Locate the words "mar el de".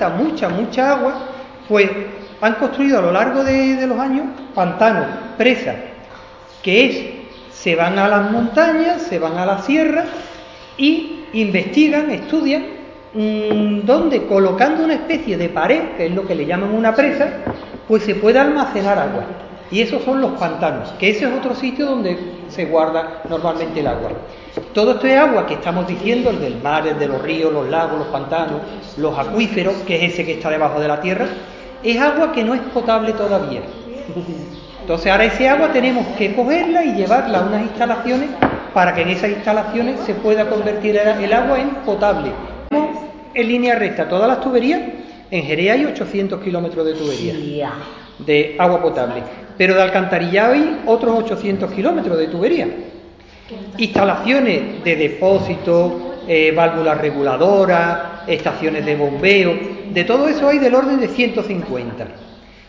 26.62-27.08